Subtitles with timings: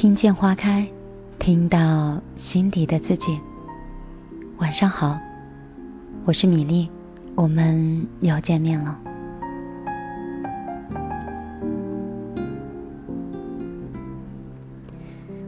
[0.00, 0.86] 听见花开，
[1.40, 3.40] 听到心底的自己。
[4.58, 5.18] 晚上好，
[6.24, 6.88] 我是米粒，
[7.34, 8.96] 我们又见面了。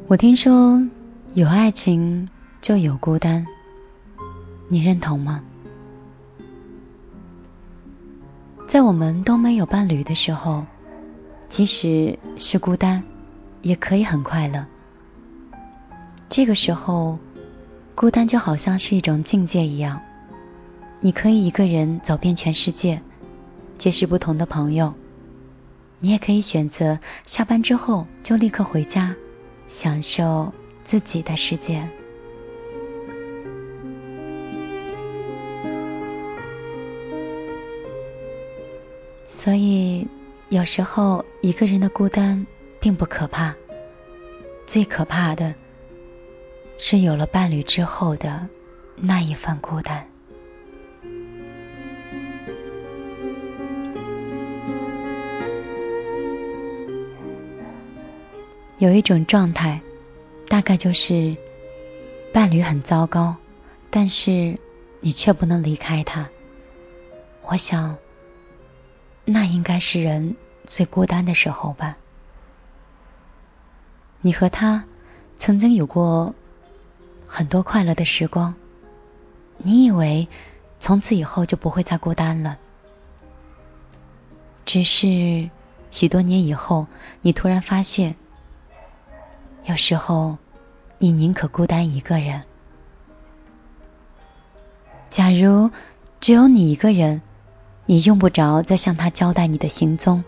[0.09, 0.83] 我听说
[1.35, 2.29] 有爱情
[2.61, 3.47] 就有孤单，
[4.67, 5.45] 你认同吗？
[8.67, 10.64] 在我们都没有伴侣的时候，
[11.48, 13.05] 即使是孤单。
[13.62, 14.66] 也可以很快乐。
[16.28, 17.19] 这个时候，
[17.94, 20.00] 孤单就好像是一种境界一样。
[21.00, 23.02] 你可以一个人走遍全世界，
[23.78, 24.94] 结识不同的朋友。
[25.98, 29.14] 你也可以选择下班之后就立刻回家，
[29.67, 30.52] 享受
[30.84, 31.89] 自己的世界。
[39.27, 40.06] 所以，
[40.48, 42.47] 有时候一个人的孤单。
[42.81, 43.55] 并不可怕，
[44.67, 45.55] 最可怕的
[46.78, 48.48] 是有了伴侣之后的
[48.97, 50.06] 那一份孤单。
[58.78, 59.83] 有一种状态，
[60.48, 61.36] 大概就是
[62.33, 63.36] 伴侣很糟糕，
[63.91, 64.58] 但是
[65.01, 66.30] 你却不能离开他。
[67.42, 67.98] 我想，
[69.27, 71.98] 那应该是人最孤单的时候吧。
[74.23, 74.85] 你和他
[75.39, 76.35] 曾经有过
[77.27, 78.55] 很多快乐的时光，
[79.58, 80.29] 你以为
[80.79, 82.59] 从此以后就不会再孤单了。
[84.67, 85.48] 只是
[85.91, 86.86] 许多年以后，
[87.23, 88.14] 你突然发现，
[89.64, 90.36] 有时候
[90.98, 92.42] 你宁可孤单一个人。
[95.09, 95.70] 假如
[96.20, 97.23] 只有你一个人，
[97.86, 100.23] 你用不着再向他交代你的行踪。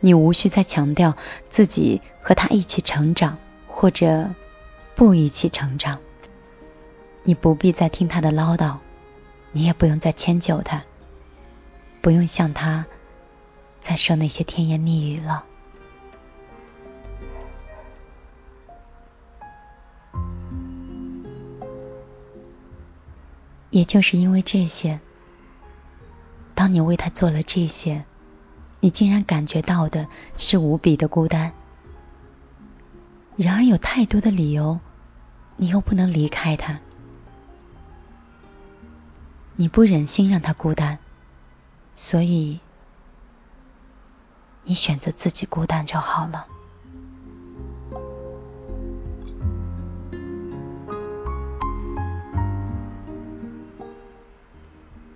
[0.00, 1.16] 你无需再强调
[1.50, 4.30] 自己和他一起成长，或者
[4.94, 5.98] 不一起成长。
[7.24, 8.76] 你不必再听他的唠叨，
[9.52, 10.84] 你也不用再迁就他，
[12.00, 12.86] 不用向他
[13.80, 15.44] 再说那些甜言蜜语了。
[23.70, 25.00] 也就是因为这些，
[26.54, 28.04] 当你为他做了这些。
[28.80, 30.06] 你竟然感觉到的
[30.36, 31.52] 是无比的孤单，
[33.36, 34.78] 然而有太多的理由，
[35.56, 36.78] 你又不能离开他，
[39.56, 40.98] 你不忍心让他孤单，
[41.96, 42.60] 所以
[44.62, 46.46] 你选择自己孤单就好了。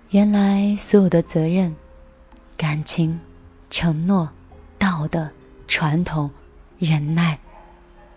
[0.09, 1.75] 原来所有的责任、
[2.57, 3.21] 感情。
[3.75, 4.29] 承诺、
[4.77, 5.31] 道德、
[5.67, 6.29] 传统、
[6.77, 7.39] 忍耐，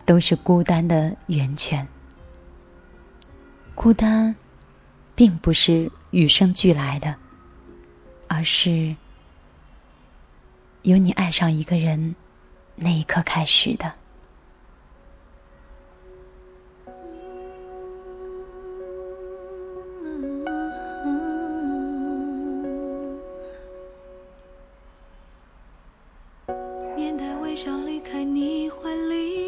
[0.05, 1.89] 都是孤单的源泉。
[3.75, 4.37] 孤单，
[5.15, 7.17] 并不是与生俱来的，
[8.29, 8.97] 而是
[10.83, 12.17] 由你爱上一个人
[12.75, 13.95] 那一刻开始的。
[27.57, 29.46] 想离开你怀里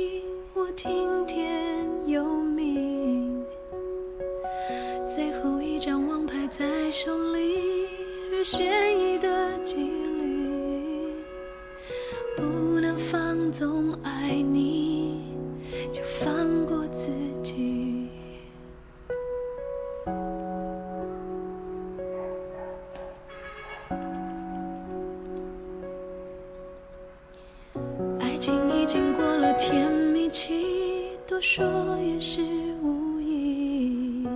[31.38, 31.64] 我说
[32.05, 32.40] 也是
[32.82, 34.26] 无意，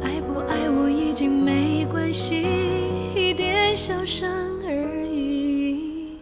[0.00, 2.46] 爱不爱我已经没关系，
[3.16, 4.30] 一点小伤
[4.64, 6.18] 而已，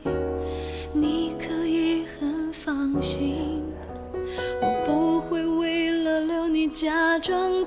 [0.95, 3.63] 你可以很放心，
[4.63, 7.67] 我不会为了留你假装。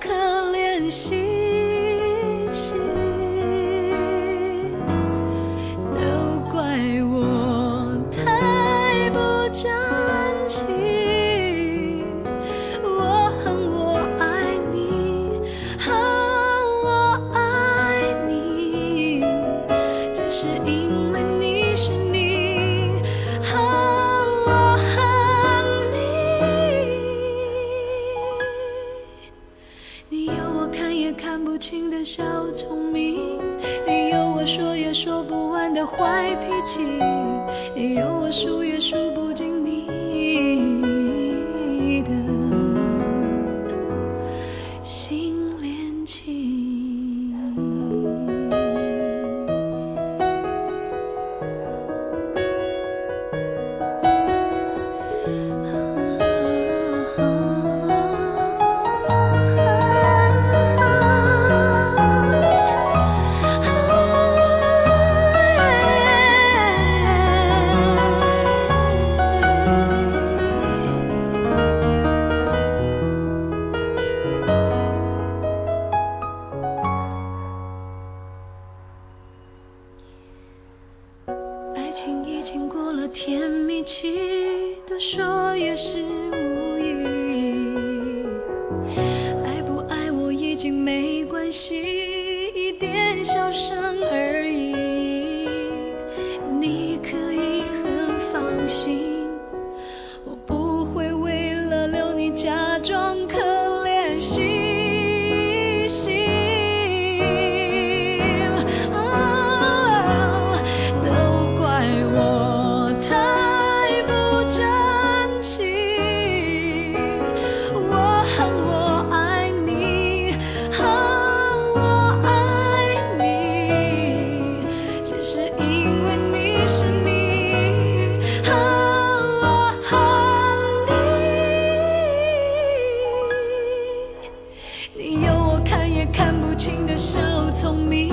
[137.62, 138.12] 聪明，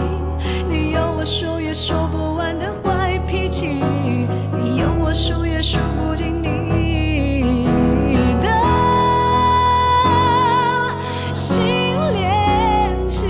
[0.69, 7.41] 你有我说也说不完的坏脾气，你有我数也数不尽你
[8.43, 8.47] 的
[11.33, 11.65] 新
[12.13, 13.27] 恋情。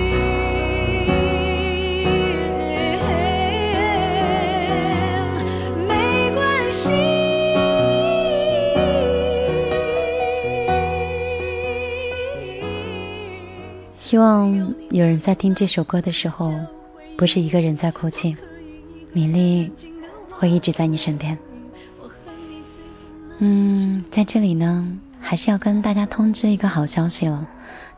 [5.87, 6.93] 没关系。
[13.97, 14.53] 希望
[14.91, 16.53] 有人在听这首歌的时候，
[17.19, 18.37] 不是一个人在哭泣，
[19.13, 19.71] 米粒
[20.31, 21.39] 会一直在你身边。
[23.39, 27.47] 嗯，在这里呢，还是要跟大家通知一个好消息了，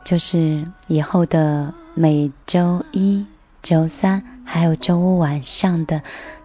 [0.03, 3.25] 就是以后的每周一、
[3.63, 6.01] 周三还有周五晚上的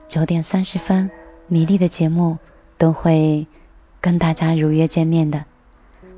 [0.09, 1.11] 九点三十分，
[1.49, 2.39] 米粒的节目
[2.79, 3.49] 都会
[4.01, 5.45] 跟大家如约见面的，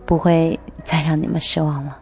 [0.04, 1.98] 不会再让你们失望了。